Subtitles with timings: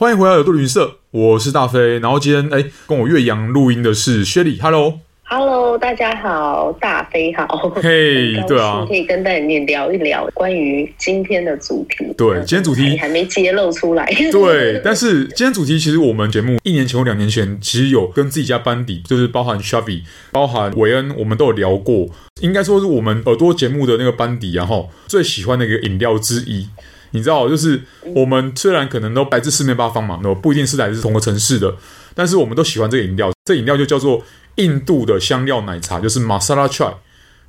[0.00, 1.98] 欢迎回来耳朵旅行社，我是大飞。
[1.98, 5.00] 然后今天哎，跟我岳阳录音的是薛礼，Hello。
[5.24, 12.14] Hello，大家好，大飞好，嘿，hey, 对啊，可以跟大家聊一聊关于今天的主题。
[12.16, 14.06] 对，今天主题还没揭露出来。
[14.30, 22.06] 对，但是今天主题其实我们节目一年前或两年前其实有跟自己家班底，就是包含 Shabby，包含韦恩，我们都有聊过。
[22.40, 26.68] 应该说是我们耳朵节目的那个班底，然后最喜欢的一个饮料之一。
[27.10, 27.80] 你知道，就是
[28.14, 31.74] 我们虽然可能都来自四面八方嘛，那不一定是来自同个城市的，
[32.14, 33.30] 但是我们都喜欢这个饮料。
[33.44, 34.22] 这饮料就叫做。
[34.58, 36.92] 印度的香料奶茶就是 Masala Chai。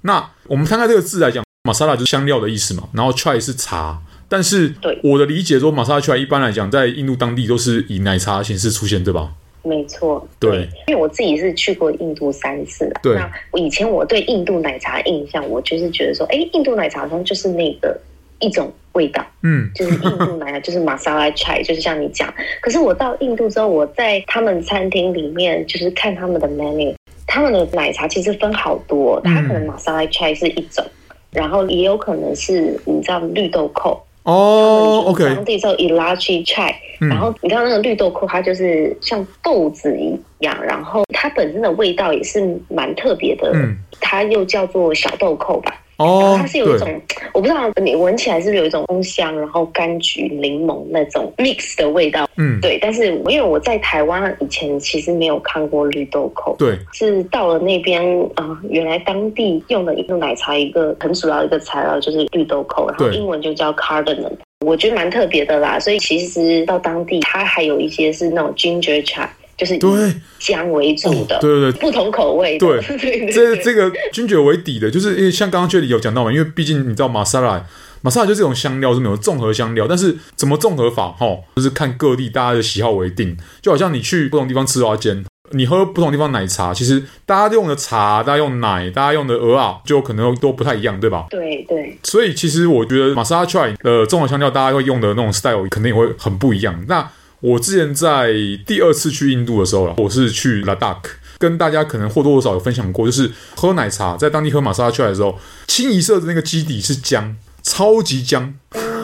[0.02, 4.00] 那我们看看这个字来讲，Masala 就是香料的意思嘛，然后 Chai 是茶。
[4.28, 9.32] 但是我的理解说，Masala Chai 一般来讲在印度当地都是以奶茶形式出现，对吧？
[9.64, 13.00] 没错，对，因为我自己是去过印度三次了。
[13.02, 18.00] 对，那我以前我对印度奶茶印象，我就是觉得说，哎，印度奶茶好像就是那个
[18.40, 22.28] 一种味道，嗯，就是印度奶茶 就是 Masala Chai，就是像你讲。
[22.60, 26.94] 可是我到印度之后，我在他们餐厅里面就是看他们的 menu。
[27.32, 45.80] 他们的奶茶其实分好多，它可能马萨拉 chai 是一种，嗯、然后也有可能是你知道绿豆蔻哦，OK，当地叫 Elachi chai，然后你知道那个绿豆蔻它就是像豆子一样，然后它本身的味道也是蛮特别的，嗯、它又叫做小豆蔻吧。
[46.00, 46.90] 哦，它是有一种，
[47.34, 52.28] 我不知道你闻起来是不是有一种丰香，然后柑橘、柠檬那种 mix 的味道。
[52.38, 52.80] 嗯，对。
[52.82, 58.02] 但是因为我在台湾以前其实没有看过绿豆蔻，对，是到了那边
[58.36, 64.32] 啊、呃，原来当地用的一个奶茶一个很主要的一个材料就是绿豆蔻，然后英文就叫 cardamom，
[64.66, 65.78] 我觉得蛮特别的啦。
[65.78, 69.28] 所以其实到当地它还有一些是那种 ginger chai。
[69.60, 77.66] 就是以姜为主的，对对对，不同口味的，对， 这这个 ginger 为底的，就是因为像刚刚这里有讲到嘛，因为毕竟你知道玛莎拉，
[78.02, 81.28] 玛莎拉就这种香料是没有综合香料，但是怎么综合法哈，
[81.58, 91.26] 就是看各地大家的喜好为定，就好像你去不同地方吃蚵仔煎，你喝不同地方奶茶，其实大家用的茶，大家用奶，大家用的鹅啊，就可能都不太一样，对吧？
[91.30, 91.98] 对对。
[92.04, 96.82] 所以其实我觉得玛莎拉 try 的综合香料，大家会用的那种 style，肯定也会很不一样。
[96.88, 97.06] 那
[97.42, 98.34] 我之前在
[98.66, 108.54] 第二次去印度的时候，我是去拉达克，跟大家可能或多或少有分享过，就是喝奶茶，在当地喝玛莎拉 chai 的时候，清一色的那个基底是姜，超级姜。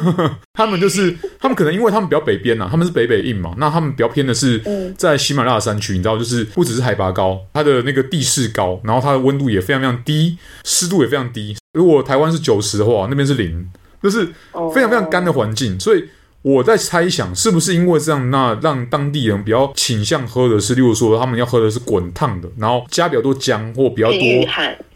[0.53, 4.61] 他们就是他们可能因为他们比较北边呐、啊，他们是北北印嘛，那他们比较偏的是
[4.97, 11.55] 在喜马拉雅山区，你知道，就是不只是海拔高，它的那个地势高，然后它的温度也非常非常低，湿度也非常低。
[11.73, 13.65] 如果台湾是九十的话，那边是零，
[14.03, 14.25] 就是
[14.73, 16.03] 非常非常干的环境，所以。
[16.45, 24.19] 我在猜想，是不是因为这样，那让当地人比较倾向喝的是，例如说，他们要喝的是滚烫的，然后加比较多姜或比较多，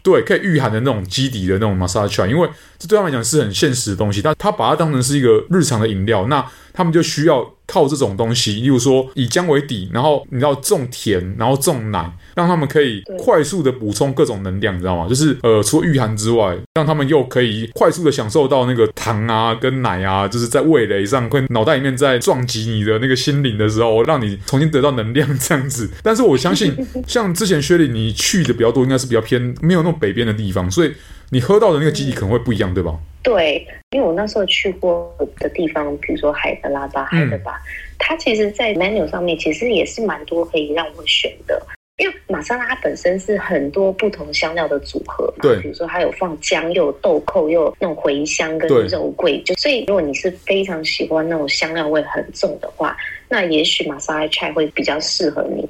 [0.00, 7.44] 对，可以御寒的那种基底的那种 chai，因为这对他们来讲是很现实的东西，但他把它当成是一个日常的饮料，那他们就需要。
[7.70, 15.06] 靠这种东西，例如说以姜为底，然后你知道重甜，然后种奶，让他们可以快速的补充各种能量，你知道吗？
[15.08, 25.88] 就是呃，除了御寒之外，让他们又可以快速的享受到那个糖啊跟奶啊，就是在味蕾上会脑袋里面在撞击你的那个心灵的时候，让你重新得到能量这样子。
[26.02, 26.74] 但是我相信，
[27.06, 30.92] 像之前薛礼你去的比较多，应该是比较偏没有那种北边的地方，所以
[31.30, 32.94] 你喝到的那个基底可能会不一样，对吧？
[33.22, 37.62] 对，因为我那时候去过的地方，比如说海德拉巴、海德巴，嗯、
[37.98, 41.60] 它其实，在 menu 上面其实也是蛮多可以让我选的。
[41.98, 52.96] 因为玛莎拉本身是很多不同香料的组合嘛，对，比如说它有放姜，又有豆蔻，又有那种茴香跟肉桂，就所以如果你是非常喜欢那种香料味很重的话，
[53.28, 55.68] 那也许玛莎拉 chai 会比较适合你。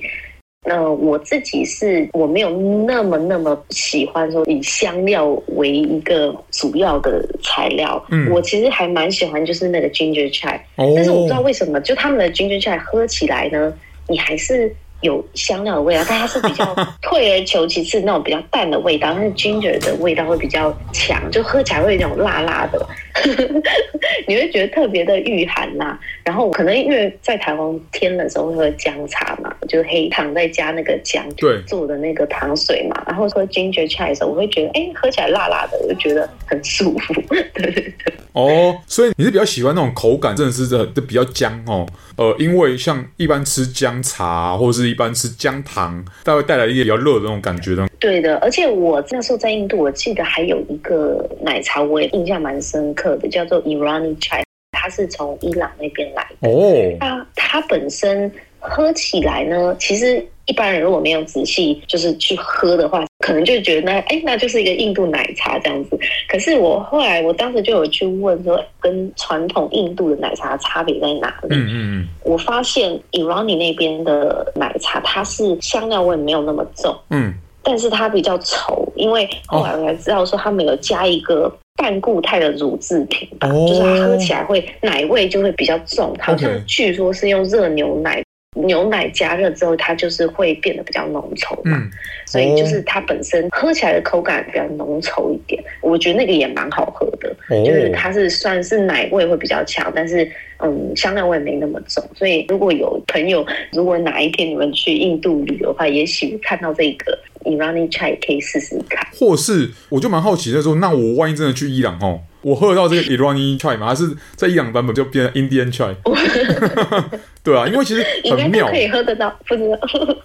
[0.70, 2.50] 那我自己是我没有
[2.86, 5.26] 那么那么喜欢说以香料
[5.56, 13.72] 为一个主要的材料，嗯，我其实还蛮喜欢就是那个 ginger chai，哦，但是我不知道为什么，就他们的 ginger chai 喝起来呢，
[14.08, 14.72] 你还是。
[15.02, 22.86] 有香料的味道，但它是比较 退而求其次那种比较淡的味道，但是 ginger 的味道会比较强，就喝起来会有那种辣辣的，
[24.26, 25.98] 你会觉得特别的御寒呐。
[26.24, 31.24] 然后可能因为在台湾天冷的时候会喝姜茶嘛，就是黑糖再加那个姜
[31.66, 37.14] 做的那个糖水嘛，然后喝 ginger chai 的时候，我会觉得哎，喝起来辣辣的，我就觉得很舒服。
[37.28, 37.94] 对对对。
[38.32, 41.84] 哦，所以你是比较喜欢那种口感，真的是这这比较姜哦。
[42.16, 47.88] 呃，因为像一般吃姜茶或者是一般吃姜糖，它会带来一个比较热的那种感觉的。
[47.98, 54.42] 对的，而且我那时候在印度，我记得还有一个奶茶，我也印象蛮深刻的，叫做 Irani Chai，
[54.72, 56.48] 它是从伊朗那边来的。
[56.48, 65.98] 哦，它它本身喝起来呢，其实一般人如果没有仔细就是去喝的话，可能就觉得那哎，那就是一个印度奶茶这样子。
[66.28, 71.48] 可是我后来，我当时就有去问说，跟传统印度的奶茶差别在哪里？
[71.50, 72.08] 嗯嗯嗯。
[72.22, 88.22] 我发现 Irani 那边的奶茶，它是香料味没有那么重，嗯，但是它比较稠，因为后来我才知道说他们有加一个半固态的乳制品吧，哦、就是它喝起来会奶味就会比较重，好像据说是用热牛奶。
[88.56, 91.90] 牛奶加热之后，它就是会变得比较浓稠嘛，嗯、
[92.26, 95.62] 所以就是它本身喝起来的口感比较浓稠一点。
[95.80, 102.04] 我觉得那个也蛮好喝的，哦、就是它是算是奶味会比较强，但是嗯，香料味没那么重。
[102.16, 109.06] 所以如果有朋友，如果哪一天你们去印度旅游的话，也许看到这个 Irani Chai 可以试试看。
[109.12, 112.22] 或是我就蛮好奇的说，那我万一真的去伊朗哦？
[112.42, 113.88] 我喝得到这个 Irani Chai 吗？
[113.90, 114.04] 它是
[114.36, 115.94] 在伊朗版本就变成 Indian Chai？
[117.42, 119.78] 对啊，因为其实很妙，可以喝得到，不知道。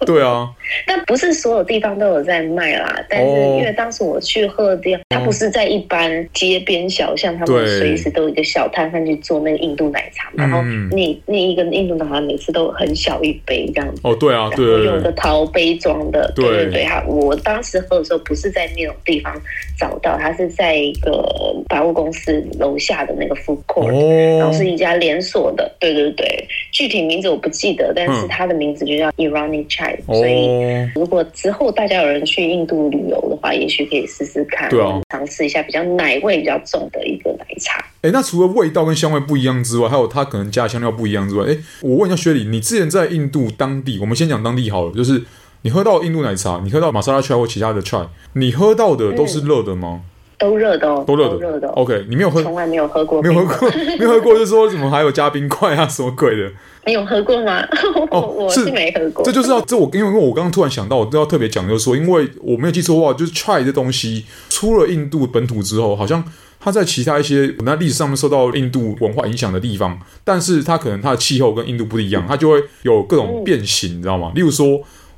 [0.04, 0.46] 对啊，
[0.86, 2.94] 但不是所有地方都有在卖啦。
[3.08, 10.30] 但是因为当时我去喝的地方，它不是在一般街边小巷，他们随时都有一个小摊贩去做那个印度奶茶。
[10.34, 10.60] 然后
[10.90, 14.02] 那那一个印度奶茶每次都很小一杯这样子。
[14.04, 14.84] 哦，对啊，对。
[14.84, 16.84] 用个陶杯装的，对对对。
[16.84, 19.34] 哈，我当时喝的时候不是在那种地方
[19.78, 21.26] 找到，它是在一个
[21.66, 22.05] 百货公司。
[22.06, 24.40] 公司楼下的那个 food court，、oh.
[24.40, 30.18] 然后是一家连锁的，对对对，具体名字我不记得，但是它的名字就叫 Irani Chai，、oh.
[30.18, 37.84] 所以如果之后大家有人去印度旅游的话，也许可以试试看，对啊，尝试一下比较奶味比较重的一个奶茶。
[38.02, 45.24] 哎，那除了味道跟香味不一样之外，还有它可能加的香料不一样之外，哎，我问一下薛礼，你之前在印度当地，我们先讲当地好了，就是
[45.62, 50.02] 你喝到印度奶茶，你喝到玛莎拉 Chai 或其他的 Chai，你喝到的都是热的吗？
[50.04, 51.68] 嗯都热的哦，都热的，热的。
[51.68, 56.50] OK，你没有喝，从来没有喝过，没有喝过， 没有喝过，就是说怎么还有加冰块啊，什么鬼的？
[56.86, 57.62] 你有喝过吗？
[58.12, 59.24] 哦，我是没喝过。
[59.24, 66.22] 这就是要这我因为因为我刚刚突然想到，我都要特别讲，就是说，因为我没有记错的话，就是 chai 这东西出了印度本土之后，好像
[66.60, 74.30] 它在其他一些那历史上面受到印度文化影响的地方，但是它可能它的气候跟印度不一样，它就会有各种变形，嗯、你知道吗？
[74.34, 74.68] 例如说，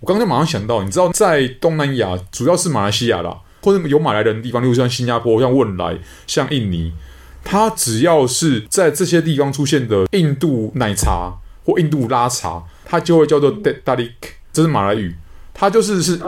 [0.00, 3.37] 我刚刚就马上想到，你知道在东南亚，主要是马来西亚啦。
[3.69, 6.91] 或者有马来人的地方，例如像新加坡、像汶莱、像印尼，
[7.44, 11.35] 它只要是在这些地方出现的印度奶茶
[11.67, 14.12] 或印度拉茶，它就会叫做 tarik，
[14.50, 15.15] 这是马来语，
[15.53, 16.19] 它就是是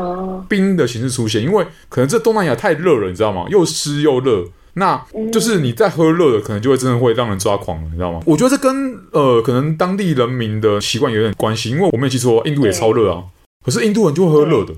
[0.49, 1.43] 冰的形式出现。
[1.43, 3.47] 因为可能这东南亚太热了，你知道吗？
[3.49, 4.45] 又湿又热，
[4.75, 5.03] 那
[5.33, 8.21] 就是你在喝热的，可能就会真的会让人抓狂了，你知道吗？
[8.27, 13.25] 我觉得这跟呃可能当地人民的习惯有点关系，因为我没有记错，印度也超热啊，
[13.65, 14.75] 可是印度人就会喝热的。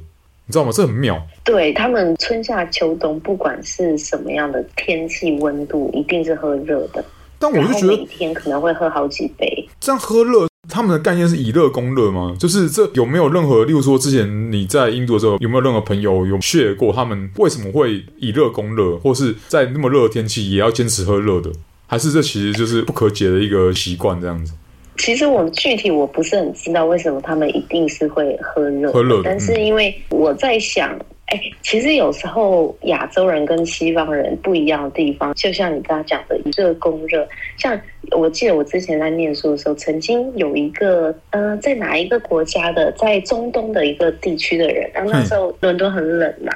[0.53, 0.71] 你知道吗？
[0.71, 1.19] 这很妙。
[1.43, 7.03] 对，他们春夏秋冬，不管是什么样的天气温度，一定是喝热的。
[7.39, 9.67] 但我就觉得每天可能会喝好几杯。
[9.81, 12.37] 这样喝热，他们的概念是以热攻热吗？
[12.39, 21.51] 就是这有没有任何，例如说之前你在印度的时候，有没有任何朋友有 share 过他们为什么会以热攻热，或是在那么热的天气也要坚持喝热的？
[21.87, 24.53] 还是这其实就是不可解的一个习惯这样子？
[24.99, 30.97] 其实我具体我不是很知道为什么他们一定是会喝热，喝热，但是因为我在想，
[31.27, 37.27] 哎，其实有时候亚洲人跟西方人不一样的地方，就像你刚刚讲的以热供热。
[37.57, 37.79] 像
[38.11, 46.53] 我记得我之前在念书的时候，曾经有一个呃，在哪一个国家的，在中东的一个地区的人，然后那时候伦敦很冷嘛，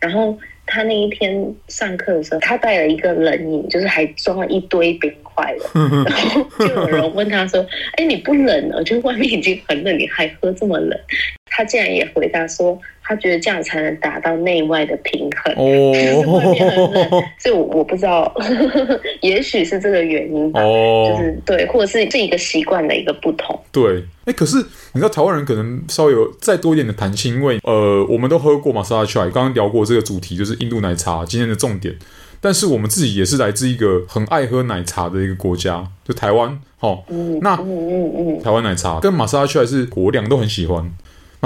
[0.00, 0.36] 然后
[0.66, 5.12] 他那一天上课的时候，他带了一个冷饮，就是还装了一堆冰。
[5.36, 7.60] 块的， 然后就有人问他说
[7.98, 8.82] ：“哎，你不冷了？
[8.84, 10.98] 就外面已经很冷，你还喝这么冷？”
[11.46, 18.30] 他竟然也回答说：“他觉得这样才能达到内外的平衡。”哦，就 是外面很冷，所以我我不知道，
[19.22, 20.60] 也许是这个原因吧。
[20.62, 23.58] 哦，就是对，或者是这一个习惯的一个不同。
[23.72, 24.56] 对，哎，可是
[24.92, 31.94] 你知道台湾人可能稍微有再多一点的弹性，因为呃，我们都喝过玛莎拉 Chai，刚刚聊过这个主题，就是印度奶茶今天的重点。
[32.38, 36.60] 但是我们自己也是来自一个很爱喝奶茶的一个国家，就台湾。
[36.78, 37.04] 好，
[37.40, 37.56] 那
[38.44, 40.92] 台湾奶茶跟玛莎拉 Chai 是我两个都很喜欢。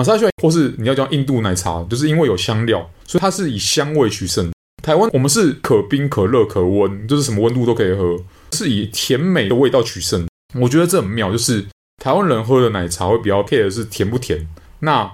[0.00, 4.50] 马莎拉 Chai 或是你要叫印度奶茶，就是因为有香料，所以它是以香味取胜。
[4.82, 8.16] 台湾我们是可冰可热可温，就是什么温度都可以喝，
[8.52, 10.26] 是以甜美的味道取胜。
[10.58, 11.66] 我觉得这很妙，就是
[12.02, 15.12] 台湾人喝的奶茶会比较 care 的是甜不甜，那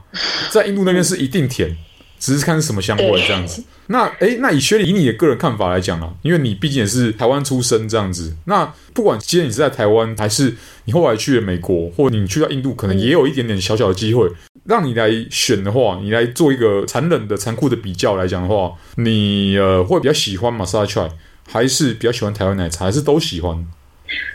[0.53, 1.77] 在印度那边是一定甜。
[2.21, 3.65] 只是看是什么香味这样子。
[3.89, 8.37] 那诶，那以雪莉以你的个人看法来讲啊，因为你毕竟也是台湾出生这样子。
[8.47, 10.55] 那不管今天你是在台湾，还是
[10.87, 14.29] 你后来去了美国，或你去到印度，可能也有一点点小小的机会，
[14.65, 21.09] 让你来选的话，你来做一个残忍的、残酷的比较来讲的话，你呃会比较喜欢玛莎拉 c h
[21.49, 23.67] 还是比较喜欢台湾奶茶，还是都喜欢？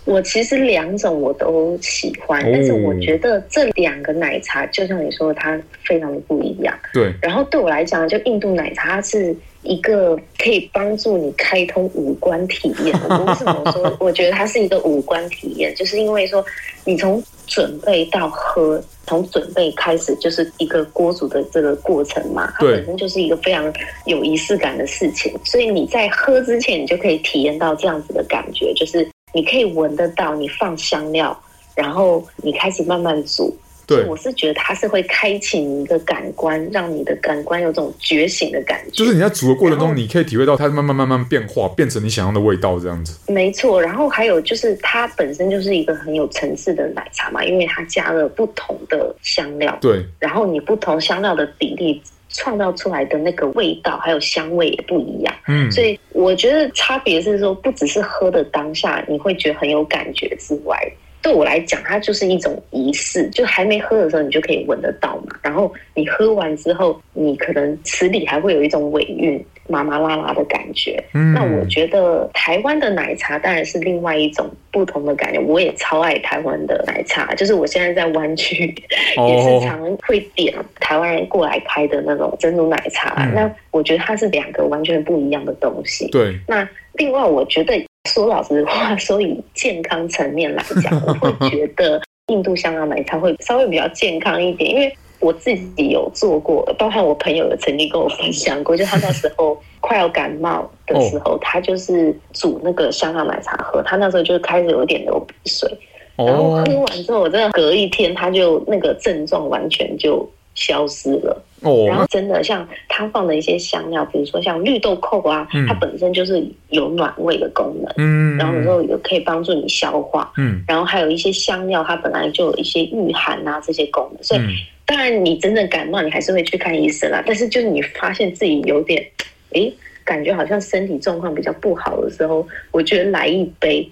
[0.06, 6.78] 我其实两种我都喜欢，哦、但是我觉得这两个奶茶就像你说的，它非常的不一样。
[6.94, 7.13] 对。
[7.22, 12.98] 然后对我来讲，就印度奶茶是一个可以帮助你开通五官体验。
[13.08, 13.96] 我为什么说？
[14.00, 16.44] 我觉得它是一个五官体验，就是因为说
[16.84, 23.72] 你从准备到喝，从准备开始就是一个锅煮的这个过程嘛，它本身就是一个非常
[24.06, 31.38] 有仪式感的事情，所以你在喝之前，你就可以体验到这样子的感觉，就是你可以闻得到，你放香料，
[31.75, 33.55] 然后你开始慢慢煮。
[33.88, 38.91] 对，我是觉得它是会开启你的感官，让你的感官有种觉醒的感觉。
[38.91, 43.19] 就是你在煮的过程中，你可以体会到它慢慢慢慢变化，变成你想要的味道，这样子。
[43.29, 49.77] 没错，然后还有就是它本身就是一个很有层次的奶茶嘛，因为它加了不同的香料。
[49.81, 55.33] 对，然后你不同香料的比例创造出来的那个味道还有香味也不一样。
[55.47, 60.77] 嗯，所以我觉得差别是说，不只是喝的当下你会觉得很有感觉之外。
[61.22, 63.30] 对我来讲，它就是一种仪式。
[63.30, 65.36] 就还没喝的时候，你就可以闻得到嘛。
[65.42, 71.04] 然后你喝完之后，你可能池里还会有一种尾韵、麻麻辣辣的感觉。
[71.13, 75.40] 嗯，那我觉得台湾的奶茶当然是另外一种不同的感觉。
[75.40, 78.74] 我也超爱台湾的奶茶，就是我现在在湾区
[79.28, 83.13] 也是常会点台湾人过来开的那种珍珠奶茶。
[83.20, 86.08] 嗯，那我觉得它是两个完全不一样的东西。
[86.10, 86.36] 对。
[86.48, 87.74] 那另外，我觉得。
[88.12, 105.70] 说老实话， 说以健康层面来讲，我会 觉得印度香料奶茶会稍微比较健康一点，因为我自己有做过，包括我朋友有曾经跟我分享过，就他那时候 快要感冒的时候，他就是煮那个香料奶茶喝，他那时候就开始有点流鼻水，
[106.18, 111.41] 然后喝完之后，我真的隔一天他就那个症状完全就消失了。
[111.62, 124.50] 哦，然后真的像它放的一些香料，比如说像绿豆蔻啊，嗯、它本身就是有暖胃的功能，嗯，然后有时候也可以帮助你消化，嗯，然后还有一些香料，它本来就有一些御寒啊这些功能，所以、嗯、
[124.86, 127.24] 当然你真正感冒，你还是会去看医生啦。
[127.25, 129.06] 但是就是你发现自己有点，
[129.53, 129.74] 诶。
[130.12, 133.88] 感觉好像身体状况比较不好的时候，我觉得来一杯，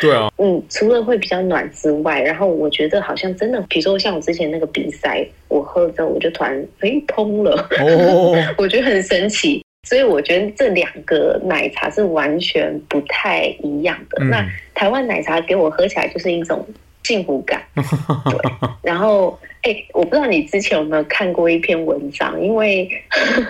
[0.00, 14.24] 对啊， 嗯，除了会比较暖之外，然后我觉得好像真的，比如说像我之前那个鼻塞，我喝了之后我就突然哎通了，哦， 我觉得很神奇，所以我觉得这两个奶茶是完全不太一样的。
[14.24, 16.66] 嗯、那台湾奶茶给我喝起来就是一种
[17.06, 18.38] 幸福感， 对，
[18.82, 19.38] 然后。
[19.62, 22.88] 哎、欸，我不知道你之前有没有看过一篇文章，因为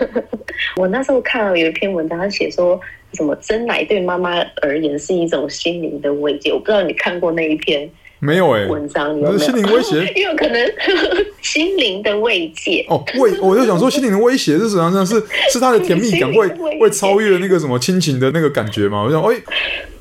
[0.75, 2.79] 我那时候看到有一篇文章，他写说
[3.13, 4.31] 什么真奶对妈妈
[4.63, 6.51] 而言是一种心灵的慰藉。
[6.51, 7.87] 我不知道你看过那一篇
[8.17, 8.49] 没有？
[8.55, 9.37] 哎，文章有没有？
[9.37, 10.11] 心灵威胁？
[10.15, 10.71] 也有可能
[11.43, 15.05] 心灵的慰藉哦，慰，我就想说心灵的威胁是什么样？
[15.05, 16.47] 是是他的甜蜜感会
[16.79, 19.03] 会超越那个什么亲情的那个感觉吗？
[19.03, 19.35] 我想，哎，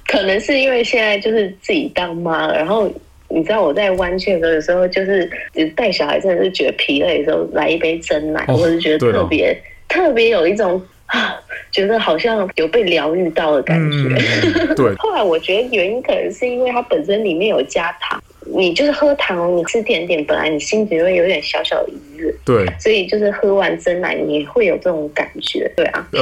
[0.07, 2.91] 可能是因为现在就是自己当妈了，然后。
[3.37, 5.31] 你知道我在湾区的时候，有时候就是
[5.77, 9.57] 带小孩，真的是觉得疲累的时候，来一杯真奶，或者是觉得特别、哦、
[9.89, 11.39] 特别有一种啊，
[11.71, 14.17] 觉得好像有被疗愈到的感觉。
[14.17, 14.95] 嗯、对。
[14.97, 18.19] 后来我觉得原因可能是因为它本身里面有加糖。
[18.55, 26.21] 你就是喝糖，你吃甜点，本来你心里会有点小小的愉悦，对，所以就是喝完真奶，你会有这种感觉，对啊，呃，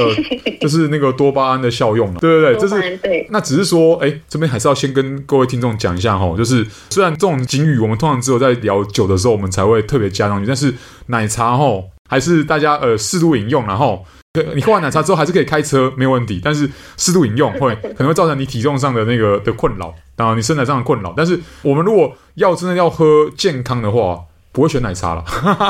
[0.59, 3.27] 就是那个多巴胺的效用了，对对对，这是对。
[3.29, 10.73] 那只是说，哎，这边还是要先跟各位听众讲一下哈，就是虽然这种警语我们通常只有在聊酒的时候我们才会特别加上去，但是
[11.07, 14.05] 奶茶哈还是大家呃适度饮用，然后。
[14.53, 16.41] 你喝完奶茶之后还是可以开车，没有问题。
[16.43, 21.13] 但是适度饮用会可能会造成你体重上的那个的困扰啊，你身材上的困扰。
[21.15, 24.19] 但是我们如果要真的要喝健康的话，
[24.51, 25.23] 不会选奶茶了，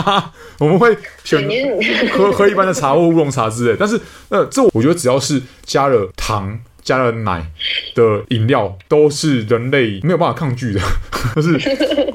[0.60, 1.48] 我们会选
[2.14, 3.78] 喝 喝一般的茶或乌龙茶之类。
[3.80, 4.00] 但是
[4.30, 6.60] 呃，这我觉得只要是加了糖。
[6.86, 7.44] 加了奶
[7.96, 10.80] 的饮料都是人类没有办法抗拒的，
[11.36, 11.54] 就是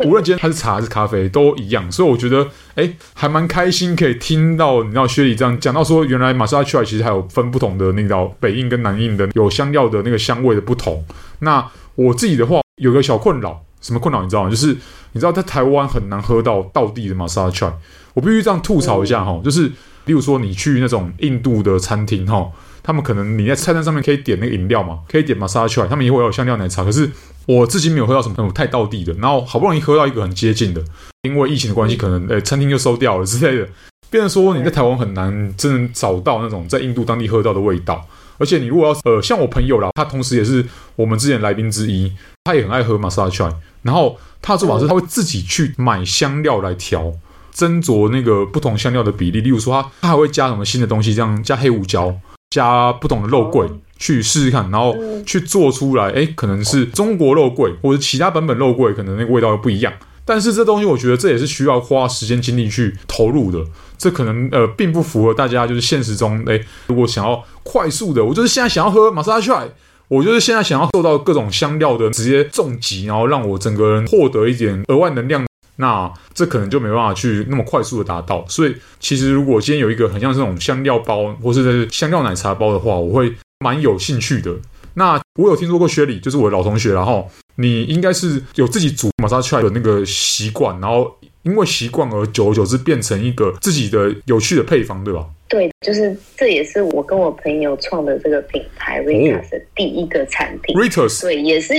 [0.05, 2.47] 无论今天它是茶还是咖啡都一样，所以我觉得
[2.77, 11.05] 哎，还蛮开心可以听到你知道薛礼这样讲到说，原来马莎拉蒂其实还有分不同的那道北印跟南印的有香料的那个香味的不同。
[11.41, 11.69] 那
[12.07, 14.51] 我自己的话有个小困扰，什么困扰你知道吗？
[14.51, 14.75] 就是
[15.13, 17.67] 你知道在台湾很难喝到道地的玛莎拉蒂，
[18.15, 19.69] 我必须这样吐槽一下哈，就是
[20.07, 22.51] 例如说你去那种印度的餐厅哈。
[22.83, 26.83] 他们可能你在菜单上面可以点那个饮料嘛，可以点玛莎拉蒂，他们也会有香料奶茶。
[26.83, 27.09] 可是
[27.47, 30.83] 我自己没有喝到什么那种太道地的，然后好不容易喝到一个很接近的，
[31.23, 33.69] 因为疫情的关系，可能诶餐厅就收掉了之类的。
[34.11, 38.05] 变成说你在台湾很难真正找到那种在印度当地喝到的味道。
[38.39, 42.13] 而且你如果要呃像我朋友啦，他同时也是我们之前来宾之一，
[42.45, 43.39] 他也很爱喝玛莎拉蒂。
[43.83, 47.13] 然后他的做法是他会自己去买香料来调，
[47.55, 49.41] 斟酌那个不同香料的比例。
[49.41, 52.15] 例如说他他还会加什么新的东西，这样加黑胡椒。
[52.51, 59.93] 加不同的肉桂去试试看，然后去做出来，哎，可能是中国肉桂或者其他版本肉桂，可能那个味道又不一样。
[60.25, 63.59] 但是这东西，我觉得这也是需要花时间精力去投入的。
[63.99, 69.71] 这可能呃，并不符合大家就是现实中，哎，如果想要快速的，我就是现在想要喝玛莎拉蒂，
[70.09, 75.45] 我就是现在想要受到各种香料的直接重击，然后让我整个人获得一点额外能量。
[75.77, 83.35] 那这可能就没办法去那么快速的达到，所以其实如果今天有一个很像这种香料包或是香料奶茶包的话，我会
[83.65, 84.55] 蛮有兴趣的。
[84.95, 95.27] 那我有听说过薛礼，就是我的老同学，然后你应该是有自己煮玛莎出来的那个习惯，然后因为习惯而久而久之变成一个自己的有趣的配方，对吧？
[95.49, 100.77] 对，就是这也是我跟我朋友创的这个品牌 Ritas 的第一个产品。
[100.77, 101.75] Ritas，对，也是。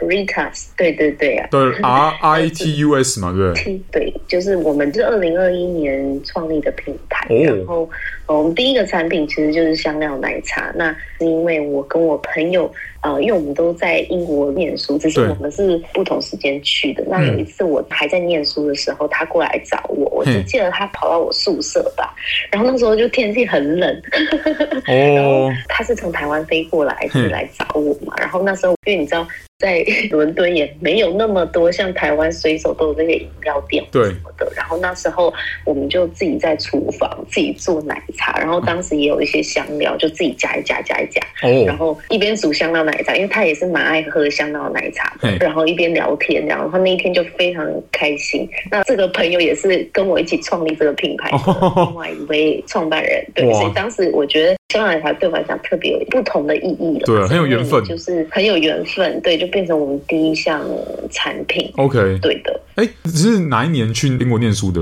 [0.00, 3.80] Ritas，对对对啊，对 R I T U S 嘛，对不对？
[3.92, 7.90] 对，就是我们是二零二一年创立的品牌，哦、然后
[8.38, 10.72] 我们第一个产品其实就是香料奶茶。
[10.74, 12.72] 那是因为我跟我朋友，
[13.02, 17.04] 呃，因为我们都在英国念书，只是我们是不同时间去的。
[17.08, 22.14] 那有一次我还在念书的时候，他过来找我，我只记得他跑到我宿舍吧，
[22.50, 24.02] 然后那时候就天气很冷，
[24.86, 29.26] 哦，然后他是从台湾飞过来是来找我嘛，然后那时候因为你知道。
[29.60, 35.30] 在 伦敦也没有那么多像台湾随手都有那个饮料店什么的，然后那时候
[35.66, 41.20] 我们就自己在厨房自己做奶茶，然后当时也有一些香料，就自己加一加加一加，
[41.66, 48.48] 然后一边煮香料奶茶，因为他也是蛮爱喝香料奶茶的，然后一边聊天，然后他那一天就非常开心。
[48.70, 51.38] 那这个朋友也是跟我一起创立这个品牌的
[51.86, 59.50] 另外一位创办人，对，所以当时我觉得香料奶茶对我来讲特别有不同的意义了，对，很有缘分，就是很有缘分，对，就。
[59.50, 60.64] 变成我们第一项
[61.10, 61.68] 产品。
[61.76, 62.60] OK，对的。
[62.76, 64.80] 哎，是哪一年去英国念书的？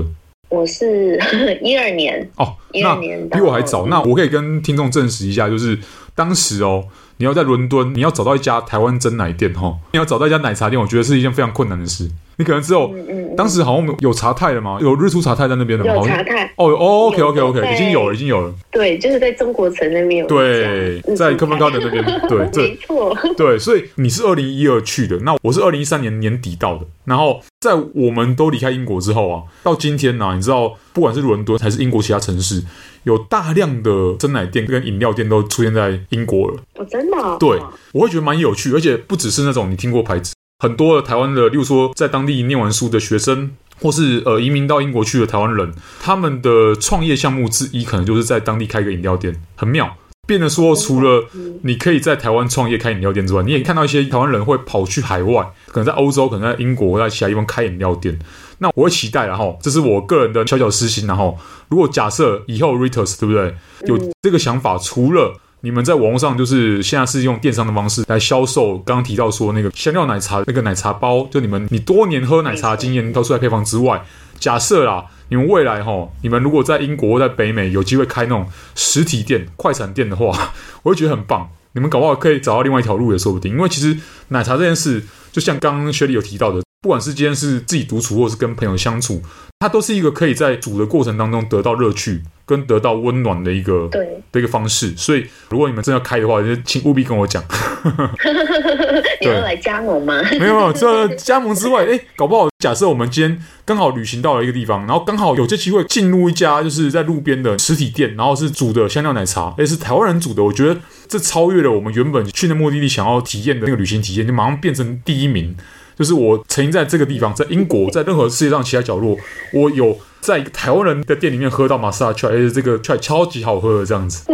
[0.49, 1.19] 我是
[1.61, 3.87] 一二年哦，一二年比我还早。
[3.87, 5.77] 那我可以跟听众证实一下，就是
[6.15, 6.85] 当时哦，
[7.17, 12.09] 你要在伦敦，你要找到一家台湾真奶店哈，你要找到一家奶茶店，我觉得是一件非常困难的事。
[12.37, 12.89] 你可能只有，
[13.35, 14.77] 当时好像有茶太了吗？
[14.81, 15.93] 有日出茶太在那边的吗？
[15.93, 18.53] 有茶太哦哦，OK OK OK，已经有了，已经有了。
[18.71, 20.27] 对，就是在中国城那边有。
[20.27, 22.03] 对，在科芬高德那边。
[22.29, 23.13] 对， 没错。
[23.35, 26.85] 对，所以你是二零一二去的，那我是二零一三年年底到的。
[27.03, 32.63] 然后在我们都离开英国之后啊，到今天呢，你知道，不管是伦敦还是英国其他城市，
[33.03, 36.57] 有大量的蒸奶店跟饮料店都出现在英国了。
[36.75, 37.37] 哦，真的？
[37.37, 37.59] 对，
[37.91, 40.33] 我会觉得蛮有趣，而且不只是那种你听过牌子。
[40.59, 49.97] 很多的台湾的，例如说在当地念完书的学生，或是呃移民到英国去的台湾人，他们的创业项目之一，可能就是在当地开个饮料店，很妙。
[50.29, 51.25] 变得说，除了
[51.63, 58.15] 你可以在台湾创业开饮料店之外，你也看到一些台湾人会跑去海外，可能在欧洲，可能在英国，在其他地方开饮料店。
[58.59, 61.35] 那我会期待，然后这是我个人的小小私心，然后
[61.69, 63.55] 如果假设以后 riters 对不对，
[63.87, 74.03] 有这个想法，除了你们在网络上就是现在是用电商的方式来销售，刚刚提到说那个香料奶茶那个奶茶包，就你们你多年喝奶茶经验，挑出来配方之外，
[74.37, 81.49] 假设啦，你们未来哈，你们如果在英国或在北美有机会开那种实体店、快餐店的话，我会觉得很棒。
[81.73, 83.97] 你们搞不好可以找到另外一条路也说不定，因为其实
[84.29, 86.61] 奶茶这件事，就像刚刚雪莉有提到的。
[86.81, 89.21] 不管是今天是自己独处，或是跟朋友相处，
[89.59, 94.95] 它都是一个可以在煮的过程当中得到乐趣跟得到温暖的一个对的一个方式。
[94.95, 97.43] 所以，如果你们真要开的话，就请务必跟我讲。
[99.19, 100.21] 你要来加盟吗？
[100.39, 110.41] 没有没有，这加盟之外，哎，搞不好假设我们今天刚好旅行到了一个地方，然后刚好有这机会进入一家就是在路边的实体店，然后是煮的香料奶茶，哎，是台湾人煮的。
[110.41, 115.57] 我觉得这超越了我们原本去的目的地想要体验的那个旅行体验，就马上变成第一名。
[115.99, 119.17] 就是我曾经在这个地方，在英国，在任何世界上其他角落，
[119.53, 124.25] 我有在台湾人的店里面喝到玛莎拉蒂，而且这个 try 超级好喝的这样子。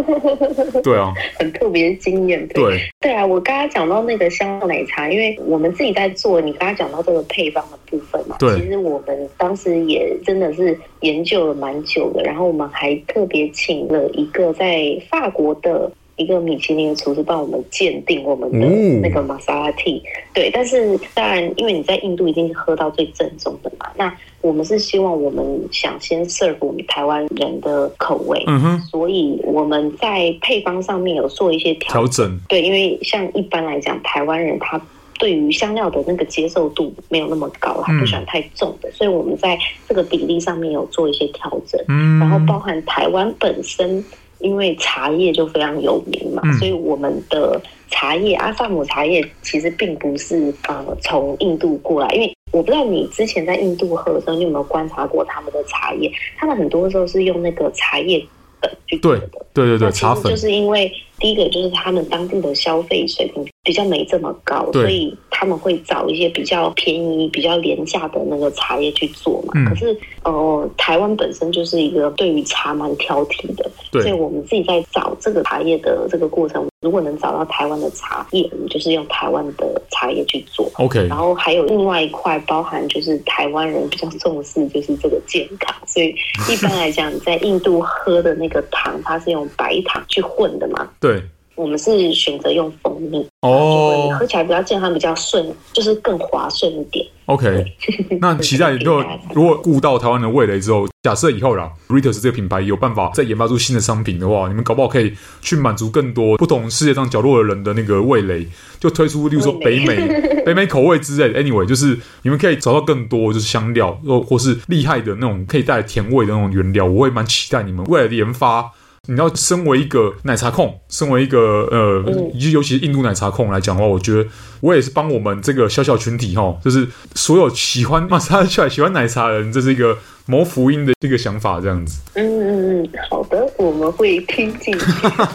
[0.84, 2.48] 对啊，很特别的经验。
[2.50, 15.92] 对对啊，我刚刚讲到那个香料奶茶，因为我们自己在做，你刚刚讲到这个配方的部分嘛，对，其实我们当时也真的是研究了蛮久的，然后我们还特别请了一个在法国的。
[16.18, 18.66] 一个米其林的厨师帮我们鉴定我们的
[19.02, 20.02] 那个玛莎拉蒂，
[20.34, 34.80] 对，但是当然，因为你在印度已经喝到最正宗的嘛，那我们是希望我们想先 serve 我们台湾人的口味，嗯哼，所以我们在配方上面有做一些调整，对，因为像一般来讲，台湾人他
[35.20, 44.02] 对于香料的那个接受度没有那么高，他不喜欢太重的，所以我们在这个比例上面有做一些调整，嗯，然后包含台湾本身。
[44.46, 52.08] 因为茶叶就非常有名嘛，嗯、所以我们的茶叶阿萨姆茶叶其实并不是呃从印度过来。
[52.14, 56.12] 因为我不知道你之前在印度喝的时候，你有没有观察过他们的茶叶？
[56.38, 58.24] 他们很多时候是用那个茶叶
[58.62, 59.28] 粉去做的。
[59.54, 69.52] 对对对对，茶粉就是因为第一个就是他们当地的消费水平比较没这么高，所以他们会找一些比较便宜、比较廉价的那个茶叶去做嘛。
[69.56, 80.72] 嗯、可是呃，台湾本身就是一个对于茶蛮挑剔的，对所以我们自己在找这个茶叶的这个过程，如果能找到台湾的茶叶，我们就是用台湾的茶叶去做。
[80.76, 86.16] OK，然后还有另外一块包含就是台湾人比较重视就是这个健康，所以
[86.50, 90.90] 一般来讲，在印度喝的那个糖，它是用白糖去混的嘛？
[91.02, 91.22] 对。
[91.56, 97.06] 我们是选择用蜂蜜哦，喝起来比较健康，比较顺，就是更滑顺一点。
[97.26, 97.66] OK，
[98.22, 108.48] 那期待 如果如果顾到台湾的味蕾之后，假设以后啦，Ritas 这个品牌有办法再研发出新的商品的话，你们搞不好可以去满足更多不同世界上角落的人的那个味蕾，
[108.80, 110.08] 就推出，例如说北美
[110.46, 111.42] 北美口味之类的。
[111.42, 116.86] Anyway，就是你们可以找到更多就是香料，或或是厉害的那种可以带来甜味的那种原料。
[116.86, 118.72] 我会蛮期待你们未来的研发。
[119.08, 124.30] 你要身为一个奶茶控，身为一个呃，尤其是印度奶茶控来讲的话，我觉得
[124.62, 132.00] 我也是帮我们这个小小群体哈，就是所有喜欢玛莎拉蒂喜欢奶茶的人，这是一个谋福音的一个想法，这样子。
[132.14, 134.86] 嗯嗯嗯，好的，我们会听进去，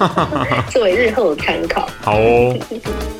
[0.70, 1.88] 作为日后的参考。
[2.00, 2.58] 好哦。